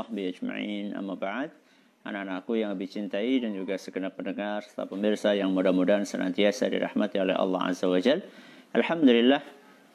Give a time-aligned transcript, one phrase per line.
[0.00, 1.52] sahbihi ajma'in amma ba'd
[2.04, 7.36] anak-anakku yang lebih cintai dan juga segenap pendengar serta pemirsa yang mudah-mudahan senantiasa dirahmati oleh
[7.36, 8.24] Allah Azza wa Jal.
[8.72, 9.44] Alhamdulillah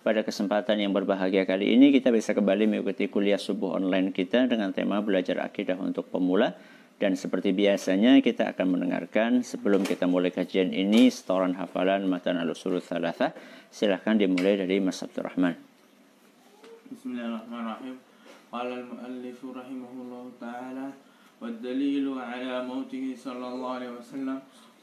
[0.05, 4.70] pada kesempatan yang berbahagia kali ini kita bisa kembali mengikuti kuliah subuh online kita dengan
[4.70, 6.53] tema belajar akidah untuk pemula.
[6.95, 12.80] Dan seperti biasanya kita akan mendengarkan sebelum kita mulai kajian ini setoran hafalan matan al-usul
[13.67, 15.59] silahkan dimulai dari Mas Abdurrahman.
[16.88, 18.05] Bismillahirrahmanirrahim
[18.55, 20.88] قال المؤلف رحمه الله تعالى
[21.41, 24.38] والدليل على موته صلى الله عليه وسلم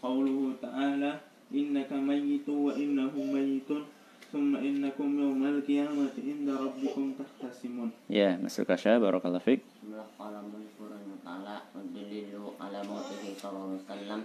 [0.05, 1.13] قوله تعالى
[1.55, 3.71] إنك ميت وإنه ميت
[4.33, 7.91] ثم إنكم يوم القيامة عند ربكم تختصمون.
[8.13, 9.61] يا مسك شاب بارك الله فيك
[10.21, 14.21] قال المؤلف رحمه الله تعالى والدليل على موته صلى الله عليه وسلم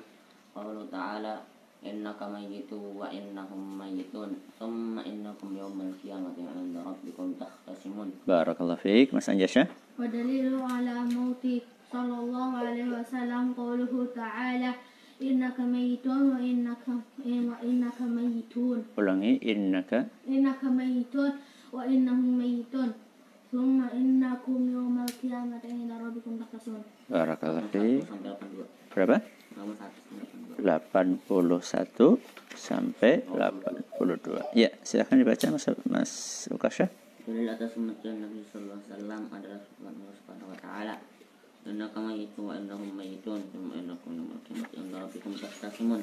[0.55, 1.35] قوله تعالى
[1.85, 4.33] innaka mayyitun wa innahum mayyitun.
[4.57, 8.09] Thumma innakum yawmal qiyamati 'inda rabbikum tahtasimun.
[8.25, 9.65] Barakallahu fiik Mas ya.
[9.97, 14.71] wa dalilu ala mauti sallallahu alaihi wasallam ta'ala
[15.21, 16.93] innaka mayyitun wa innaka
[17.25, 18.79] wa innaka mayyitun.
[18.97, 20.05] Ulangi innaka.
[20.25, 21.31] Innaka mayyitun
[21.73, 22.89] wa innahum mayyitun.
[23.47, 26.83] Thumma innakum yawmal qiyamati 'inda rabbikum tahtasimun.
[27.07, 28.03] Barakallahu fiik
[28.91, 29.21] berapa?
[30.93, 32.19] 81
[32.55, 34.57] sampai 82.
[34.57, 36.11] Ya, silahkan dibaca Mas Mas
[36.51, 36.87] Ukasya.
[37.27, 40.95] Dalil atas kematian Nabi Sallallahu Alaihi Wasallam adalah firman Allah Subhanahu Wa Taala.
[41.67, 45.99] Innaka mayyitun wa innahum mayyitun Thumma innakum yawmal qiyamati 'inda rabbikum takhtasimun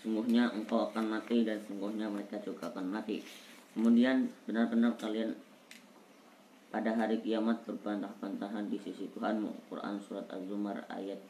[0.00, 3.20] Sungguhnya engkau akan mati dan sungguhnya mereka juga akan mati
[3.76, 5.36] Kemudian benar-benar kalian
[6.72, 11.20] pada hari kiamat berbantah-bantahan di sisi Tuhanmu Quran Surat Az-Zumar ayat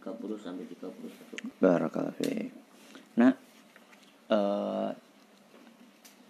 [0.00, 2.48] 30 sampai 31 Barakallahu fiqh.
[3.20, 3.36] Nah,
[4.32, 4.90] eh,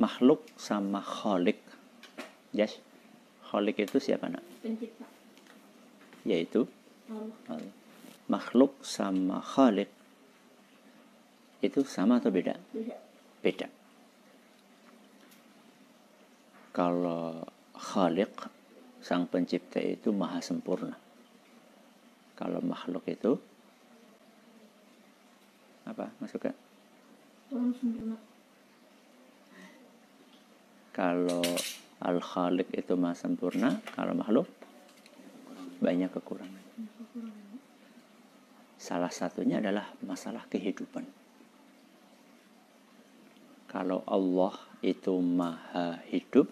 [0.03, 1.63] makhluk sama khalik.
[2.51, 2.83] Yes.
[3.47, 4.43] Khalik itu siapa nak?
[4.63, 5.07] pencipta
[6.27, 6.67] Yaitu
[7.11, 7.75] Allah Allah.
[8.31, 9.91] Makhluk sama khalik
[11.61, 12.55] itu sama atau beda?
[12.73, 12.97] beda
[13.43, 13.69] Beda.
[16.71, 17.43] Kalau
[17.75, 18.31] khalik
[19.03, 20.95] sang pencipta itu maha sempurna.
[22.39, 23.37] Kalau makhluk itu
[25.91, 26.55] apa sempurna
[30.91, 31.43] Kalau
[32.03, 34.47] al-khaliq itu maha sempurna, kalau makhluk
[35.83, 36.65] banyak kekurangan.
[38.81, 41.05] Salah satunya adalah masalah kehidupan.
[43.71, 46.51] Kalau Allah itu maha hidup,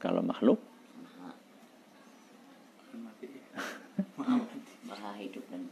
[0.00, 0.60] kalau makhluk
[4.86, 5.62] Maha hidup dan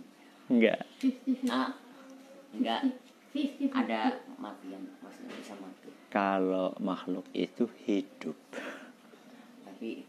[0.49, 0.81] enggak.
[2.57, 2.81] Enggak
[3.31, 8.35] 50 ada matian maksudnya bisa mati Kalau makhluk itu hidup.
[9.63, 10.03] tapi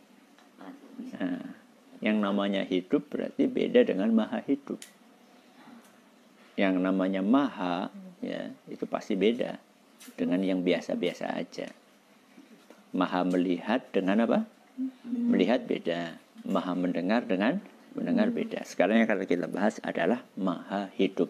[0.57, 0.85] mati
[1.21, 1.41] Nah,
[2.01, 4.81] yang namanya hidup berarti beda dengan maha hidup.
[6.57, 7.93] Yang namanya maha
[8.25, 9.61] ya itu pasti beda
[10.17, 11.69] dengan yang biasa-biasa aja.
[12.91, 14.49] Maha melihat dengan apa?
[15.05, 16.17] Melihat beda.
[16.41, 17.61] Maha mendengar dengan
[17.93, 18.65] mendengar beda.
[18.65, 21.29] Sekarang yang akan kita bahas adalah maha hidup.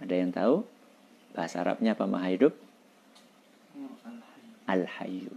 [0.00, 0.64] Ada yang tahu
[1.36, 2.54] bahasa Arabnya apa maha hidup?
[4.64, 5.30] Al-Hayyu.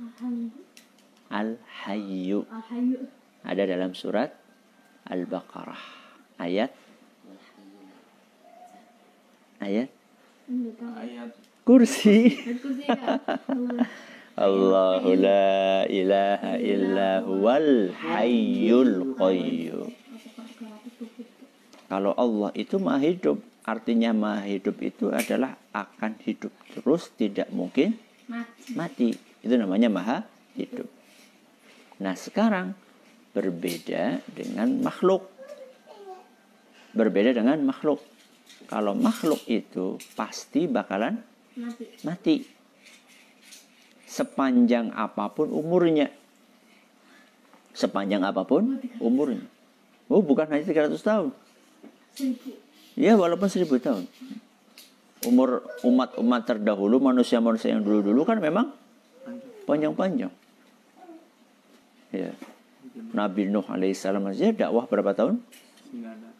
[1.28, 2.40] Al-Hayyu.
[3.44, 4.31] Ada dalam surat
[5.09, 5.84] Al-Baqarah.
[6.40, 6.72] Ayat?
[9.59, 9.90] Ayat?
[11.63, 12.35] Kursi.
[12.84, 13.19] Ya.
[14.34, 19.94] Allahu la ilaha illa huwal hayyul qayyum.
[21.85, 27.96] Kalau Allah itu maha hidup artinya maha hidup itu adalah akan hidup terus tidak mungkin
[28.28, 28.72] Mati.
[28.75, 29.09] mati.
[29.44, 30.18] Itu namanya maha
[30.56, 30.88] hidup.
[32.00, 32.72] Nah sekarang
[33.35, 35.28] berbeda dengan makhluk.
[36.95, 38.00] Berbeda dengan makhluk.
[38.69, 41.19] Kalau makhluk itu pasti bakalan
[41.59, 41.86] Mati.
[42.07, 42.36] mati.
[44.07, 46.07] Sepanjang apa pun umurnya.
[47.74, 49.44] Sepanjang apa pun umurnya.
[50.07, 51.30] Oh bukan hanya 300 tahun.
[52.94, 54.06] Ya walaupun seribu tahun.
[55.24, 58.75] Umur umat-umat terdahulu, manusia-manusia yang dulu-dulu kan memang
[59.66, 60.31] panjang-panjang.
[62.12, 62.36] Ya.
[63.16, 65.42] Nabi Nuh alaihissalam saja dakwah berapa tahun?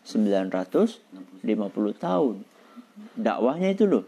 [0.06, 1.42] 950
[1.98, 2.36] tahun.
[3.18, 4.06] Dakwahnya itu loh.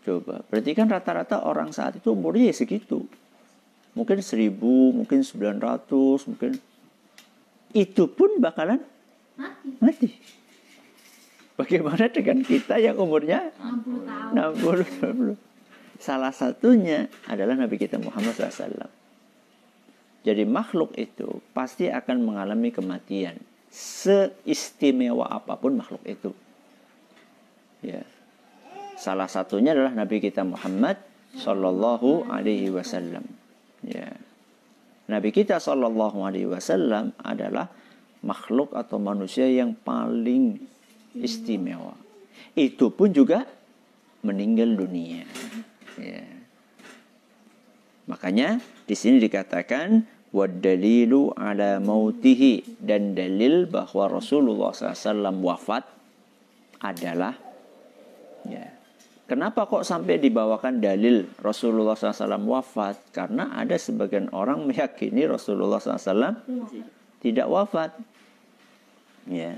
[0.00, 3.04] Coba, berarti kan rata-rata orang saat itu umurnya ya segitu.
[3.92, 4.56] Mungkin 1000,
[4.96, 6.56] mungkin 900, mungkin
[7.70, 8.80] itu pun bakalan
[9.36, 9.68] Mati.
[9.78, 10.08] mati.
[11.60, 14.56] Bagaimana dengan kita yang umurnya 60 tahun.
[14.64, 16.00] 60 90.
[16.00, 18.88] Salah satunya adalah Nabi kita Muhammad SAW.
[20.24, 23.36] Jadi makhluk itu pasti akan mengalami kematian.
[23.68, 26.32] Seistimewa apa pun makhluk itu.
[27.84, 28.08] Ya.
[28.96, 30.96] Salah satunya adalah Nabi kita Muhammad
[31.36, 33.28] Sallallahu Alaihi Wasallam.
[33.84, 34.16] Ya.
[35.12, 37.68] Nabi kita Sallallahu Alaihi Wasallam adalah
[38.24, 40.60] makhluk atau manusia yang paling
[41.16, 41.94] istimewa.
[42.54, 43.46] Itu pun juga
[44.20, 45.24] meninggal dunia.
[45.96, 46.24] Ya.
[48.10, 50.02] Makanya di sini dikatakan
[50.34, 55.86] wadalilu ala mautihi dan dalil bahwa Rasulullah SAW wafat
[56.82, 57.34] adalah
[58.46, 58.66] ya.
[59.30, 63.14] Kenapa kok sampai dibawakan dalil Rasulullah SAW wafat?
[63.14, 66.34] Karena ada sebagian orang meyakini Rasulullah SAW
[67.22, 67.94] tidak wafat.
[69.30, 69.54] Ya.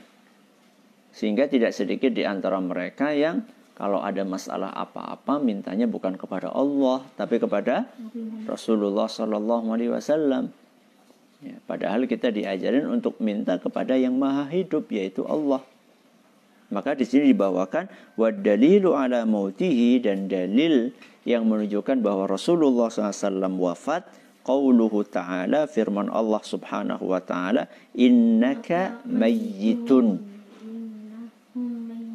[1.12, 3.44] Sehingga tidak sedikit di antara mereka yang
[3.76, 7.88] kalau ada masalah apa-apa mintanya bukan kepada Allah tapi kepada
[8.48, 10.52] Rasulullah Shallallahu Alaihi Wasallam.
[11.42, 15.60] Ya, padahal kita diajarin untuk minta kepada yang maha hidup yaitu Allah.
[16.72, 20.94] Maka di sini dibawakan wadalilu ala mautihi dan dalil
[21.28, 23.28] yang menunjukkan bahwa Rasulullah SAW
[23.60, 24.08] wafat
[24.46, 30.31] qauluhu ta'ala firman Allah subhanahu wa ta'ala innaka mayyitun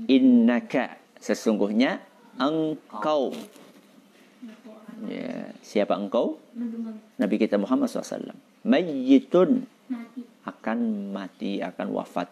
[0.08, 0.98] innaka.
[1.22, 2.02] Sesungguhnya
[2.40, 3.36] engkau.
[5.06, 6.42] Ya, siapa engkau?
[7.22, 8.34] Nabi kita Muhammad SAW
[8.68, 9.64] mayyitun.
[10.44, 12.28] Akan mati akan wafat.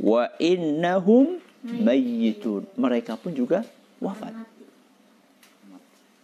[0.00, 2.68] Wa innahum mayyitun.
[2.76, 3.64] Mereka pun juga
[4.00, 4.32] wafat.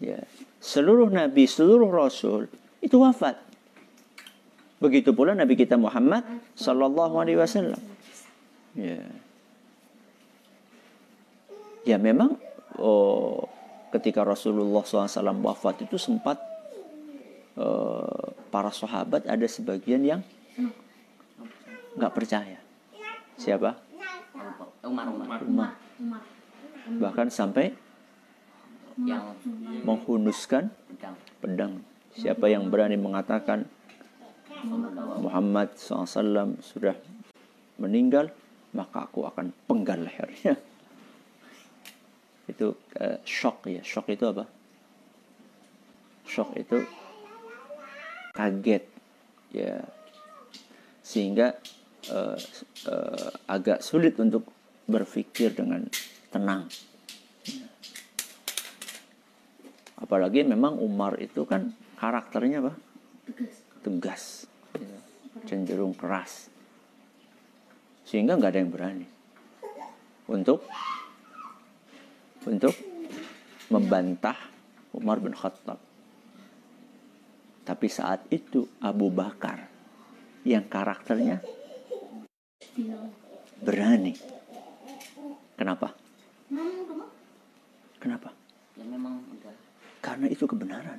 [0.03, 0.21] Ya
[0.63, 2.47] seluruh nabi seluruh rasul
[2.79, 3.39] itu wafat.
[4.83, 6.27] Begitu pula nabi kita Muhammad
[6.59, 7.79] sallallahu alaihi wasallam.
[8.75, 8.99] Ya
[11.83, 12.39] ya memang
[12.79, 13.47] oh,
[13.93, 16.39] ketika Rasulullah SAW wafat itu sempat
[17.59, 20.21] uh, para sahabat ada sebagian yang
[21.93, 22.63] nggak percaya
[23.43, 23.75] Siapa?
[24.87, 25.41] Umar Umar.
[25.43, 26.23] Umar.
[26.87, 27.75] Bahkan sampai
[29.03, 29.25] Yang
[29.89, 31.17] menghunuskan pedang.
[31.41, 31.73] pedang.
[32.13, 33.65] Siapa yang berani mengatakan
[35.17, 36.93] Muhammad SAW sudah
[37.81, 38.29] meninggal,
[38.77, 40.61] maka aku akan penggal lehernya.
[42.51, 43.83] Itu uh, shock ya.
[43.83, 44.45] Shock itu apa?
[46.27, 46.83] Shock itu
[48.33, 48.85] kaget
[49.53, 49.85] ya
[51.05, 51.53] sehingga
[52.09, 52.39] uh,
[52.89, 54.49] uh, agak sulit untuk
[54.89, 55.85] berpikir dengan
[56.33, 56.71] tenang.
[60.01, 62.75] Apalagi memang Umar itu kan karakternya apa?
[63.83, 64.99] Tegas, ya.
[65.47, 66.51] cenderung keras,
[68.07, 69.07] sehingga nggak ada yang berani
[70.27, 70.67] untuk
[72.47, 72.75] untuk
[73.71, 74.37] membantah
[74.93, 75.79] Umar bin Khattab.
[77.63, 79.71] Tapi saat itu Abu Bakar
[80.43, 81.39] yang karakternya
[83.63, 84.19] berani.
[85.55, 85.95] Kenapa?
[88.03, 88.35] Kenapa?
[88.75, 89.55] Ya memang udah
[90.03, 90.99] Karena itu kebenaran.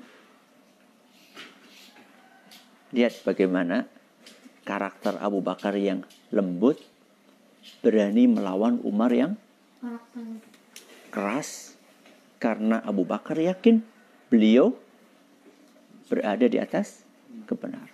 [2.96, 3.84] Lihat bagaimana
[4.64, 6.80] karakter Abu Bakar yang lembut
[7.84, 9.36] berani melawan Umar yang
[11.14, 11.78] keras
[12.42, 13.86] karena Abu Bakar yakin
[14.34, 14.74] beliau
[16.10, 17.06] berada di atas
[17.46, 17.94] kebenaran.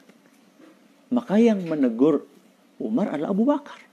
[1.11, 2.23] Maka yang menegur
[2.79, 3.83] Umar adalah Abu Bakar.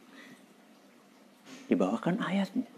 [1.66, 2.70] Dibawakan ayatnya.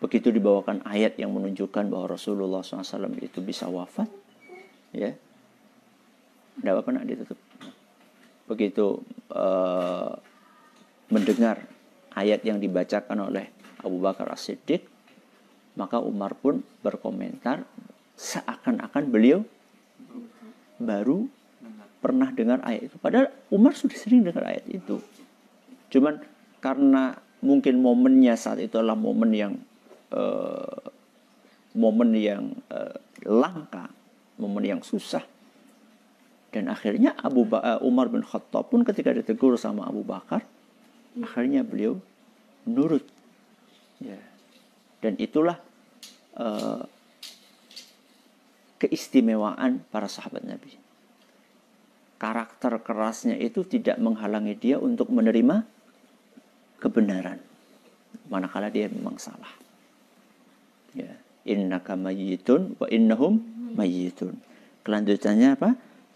[0.00, 4.10] Begitu dibawakan ayat yang menunjukkan bahwa Rasulullah SAW itu bisa wafat,
[4.90, 5.14] ya,
[6.58, 7.38] tidak apa-apa nak ditutup.
[8.50, 8.98] Begitu
[9.30, 10.18] uh,
[11.06, 11.62] mendengar
[12.18, 14.86] ayat yang dibacakan oleh Abu Bakar As-Siddiq,
[15.74, 17.66] maka Umar pun berkomentar
[18.16, 19.40] seakan-akan beliau
[20.78, 21.26] baru
[22.02, 22.96] pernah dengar ayat itu.
[22.98, 24.98] Padahal Umar sudah sering dengar ayat itu.
[25.94, 26.18] Cuman
[26.58, 29.54] karena mungkin momennya saat itu adalah momen yang
[30.10, 30.82] uh,
[31.78, 33.86] momen yang uh, langka,
[34.36, 35.22] momen yang susah.
[36.52, 40.44] Dan akhirnya Abu ba uh, Umar bin Khattab pun ketika ditegur sama Abu Bakar,
[41.22, 42.02] akhirnya beliau
[42.66, 43.06] nurut.
[44.02, 44.18] Ya.
[45.02, 45.58] Dan itulah
[46.38, 46.82] uh,
[48.82, 50.74] keistimewaan para sahabat Nabi.
[52.18, 55.66] Karakter kerasnya itu tidak menghalangi dia untuk menerima
[56.78, 57.38] kebenaran.
[58.30, 59.50] Manakala dia memang salah.
[60.94, 61.18] Ya.
[61.42, 63.42] Innaka mayyitun wa innahum
[63.74, 64.38] mayyitun.
[64.86, 65.70] Kelanjutannya apa?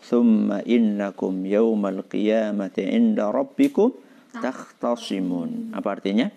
[0.07, 3.91] Thumma innakum yawmal qiyamati inda rabbikum
[4.31, 5.75] takhtasimun.
[5.75, 6.31] Apa artinya?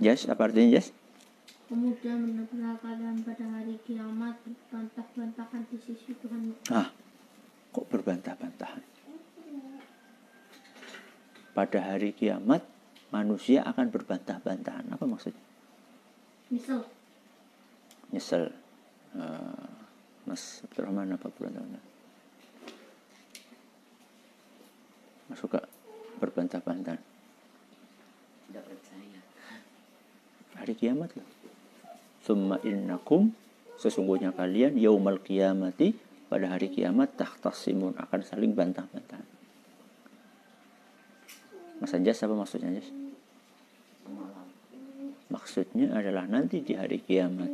[0.00, 0.94] Yes, apa artinya yes?
[1.68, 4.36] Kemudian benar-benar kalian pada hari kiamat
[4.68, 6.52] bantah-bantahan di sisi Tuhan.
[6.68, 6.92] Ah,
[7.72, 8.84] kok berbantah-bantahan?
[11.52, 12.64] Pada hari kiamat,
[13.08, 14.88] manusia akan berbantah-bantahan.
[14.92, 15.40] Apa maksudnya?
[16.52, 16.84] Misal,
[18.12, 18.52] Nyesel.
[19.16, 19.72] Ah,
[20.28, 21.88] Mas Abdurrahman apa berbantah-bantahan?
[25.32, 25.64] Mas suka
[26.20, 27.00] berbantah-bantahan.
[28.52, 28.91] Tidak percaya.
[30.62, 31.26] Hari kiamat loh.
[32.22, 33.34] Summa innakum
[33.82, 35.90] sesungguhnya kalian yaumal kiamati
[36.30, 39.26] pada hari kiamat tahtasimun akan saling bantah-bantahan.
[41.82, 42.94] Mas Anjas apa maksudnya Anjas?
[45.34, 47.50] Maksudnya adalah nanti di hari kiamat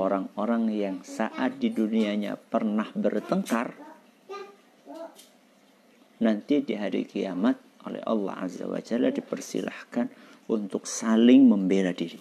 [0.00, 3.76] orang-orang yang saat di dunianya pernah bertengkar
[6.24, 12.18] nanti di hari kiamat oleh Allah Azza wa Jalla dipersilahkan untuk saling membela diri.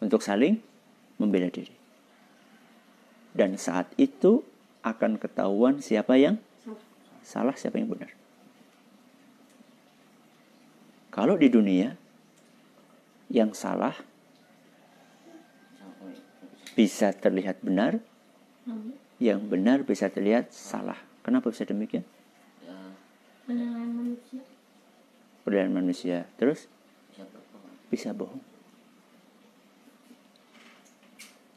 [0.00, 0.56] Untuk saling
[1.20, 1.76] membela diri.
[3.36, 4.42] Dan saat itu
[4.80, 6.40] akan ketahuan siapa yang
[7.20, 8.10] salah, siapa yang benar.
[11.12, 11.94] Kalau di dunia
[13.28, 13.94] yang salah
[16.72, 18.00] bisa terlihat benar,
[19.20, 20.96] yang benar bisa terlihat salah.
[21.20, 22.08] Kenapa bisa demikian?
[23.50, 24.42] penilaian manusia.
[25.42, 26.28] Penilaian manusia.
[26.36, 26.66] Terus
[27.90, 28.40] bisa bohong.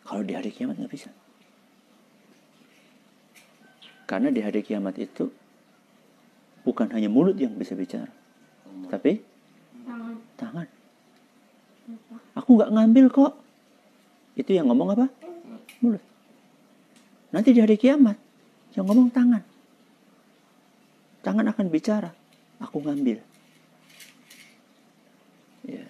[0.03, 1.09] Kalau di hari kiamat nggak bisa.
[4.03, 5.31] Karena di hari kiamat itu
[6.61, 8.11] bukan hanya mulut yang bisa bicara,
[8.91, 9.23] tapi
[9.83, 10.15] Tangan.
[10.37, 10.67] tangan.
[12.37, 13.33] Aku nggak ngambil kok.
[14.37, 15.05] Itu yang ngomong apa?
[15.81, 16.03] Mulut.
[17.33, 18.15] Nanti di hari kiamat
[18.77, 19.41] yang ngomong tangan.
[21.23, 22.11] Tangan akan bicara.
[22.61, 23.17] Aku ngambil.
[25.63, 25.87] Ya.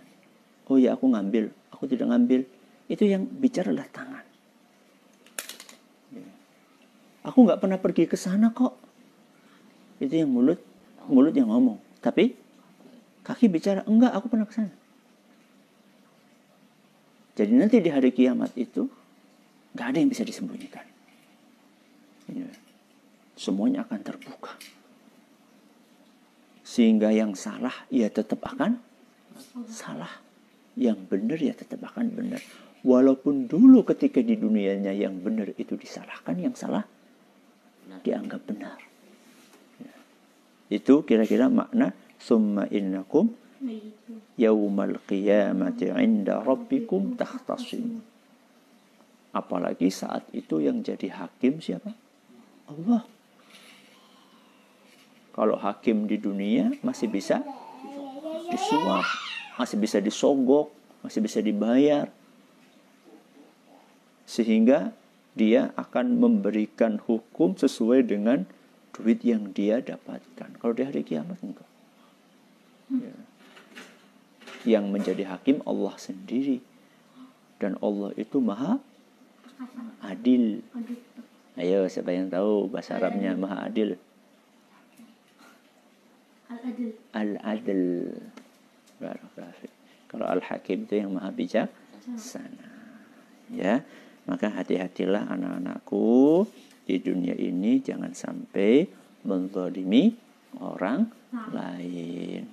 [0.72, 1.52] Oh ya aku ngambil.
[1.76, 2.48] Aku tidak ngambil.
[2.88, 4.26] Itu yang bicara adalah tangan.
[7.24, 8.76] Aku nggak pernah pergi ke sana kok.
[10.04, 10.60] Itu yang mulut,
[11.08, 11.80] mulut yang ngomong.
[12.04, 12.36] Tapi
[13.24, 14.76] kaki bicara enggak, aku pernah ke sana.
[17.34, 18.86] Jadi nanti di hari kiamat itu
[19.74, 20.86] nggak ada yang bisa disembunyikan.
[22.30, 22.46] Ya.
[23.40, 24.54] Semuanya akan terbuka.
[26.62, 28.78] Sehingga yang salah ya tetap akan
[29.72, 30.12] salah.
[30.74, 32.42] Yang benar ya tetap akan benar.
[32.84, 36.84] Walaupun dulu ketika di dunianya yang benar itu disalahkan, yang salah
[38.04, 38.80] dianggap benar.
[39.80, 39.96] Ya.
[40.68, 43.32] Itu kira-kira makna summa innakum
[44.36, 48.04] yaumal qiyamati inda rabbikum takhtasim.
[49.34, 51.90] Apalagi saat itu yang jadi hakim siapa?
[52.70, 53.02] Allah.
[55.34, 57.42] Kalau hakim di dunia masih bisa
[58.54, 59.02] disuap,
[59.58, 60.74] masih bisa disogok,
[61.06, 62.10] masih bisa dibayar.
[64.24, 64.96] Sehingga
[65.34, 68.46] dia akan memberikan hukum sesuai dengan
[68.94, 70.62] duit yang dia dapatkan.
[70.62, 71.70] Kalau di hari kiamat enggak.
[72.94, 73.14] Ya
[74.64, 76.64] yang menjadi hakim Allah sendiri
[77.60, 78.80] dan Allah itu maha
[80.04, 80.64] adil
[81.60, 84.00] ayo siapa yang tahu bahasa Arabnya maha adil
[86.52, 86.92] Al-adil.
[87.16, 87.84] al adil
[88.14, 88.33] Barakallahu fiik.
[90.08, 91.70] Kalau Al-Hakim itu yang maha bijak
[92.16, 92.70] sana.
[93.52, 93.84] Ya,
[94.30, 96.46] maka hati-hatilah anak-anakku
[96.84, 98.88] di dunia ini jangan sampai
[99.24, 100.14] menzalimi
[100.60, 101.50] orang nah.
[101.52, 102.48] lain.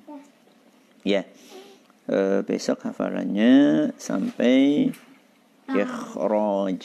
[1.05, 1.23] Ya.
[1.23, 1.23] ya.
[2.11, 4.91] E, besok hafalannya sampai
[5.71, 5.79] ah.
[5.79, 6.85] ikhraj.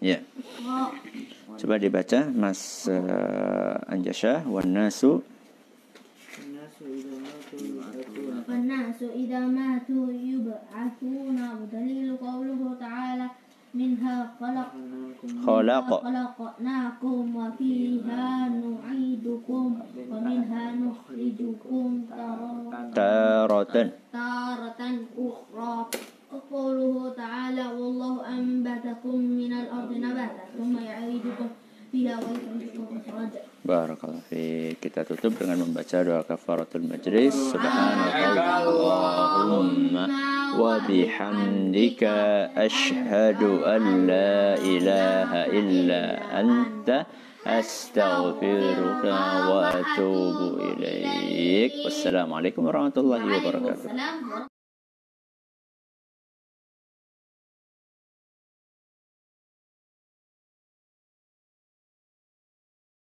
[0.00, 0.18] Ya.
[1.56, 5.24] Coba dibaca Mas uh, Anjasyah wan nasu
[9.26, 13.26] إذا ماتوا يبعثون ودليل قوله تعالى
[13.74, 14.70] منها خلق
[15.46, 15.88] خلق.
[16.06, 19.66] خلقناكم وفيها نعيدكم
[20.10, 22.04] ومنها نخرجكم
[22.94, 23.90] تارة.
[24.12, 24.82] تارة
[25.18, 25.86] أخرى.
[26.32, 31.48] وقوله تعالى والله أنبتكم من الأرض نباتا ثم يعيدكم
[31.92, 34.30] فيها ويخرجكم إخراجا Barakallahu.
[34.78, 37.34] Kita tutup dengan membaca doa kafaratul majlis.
[37.34, 40.06] Subhanakallahumma
[40.54, 47.10] wa bihamdika asyhadu an la ilaha illa anta
[47.42, 51.82] astaghfiruka wa atubu ilaik.
[51.82, 53.90] Wassalamualaikum warahmatullahi wabarakatuh.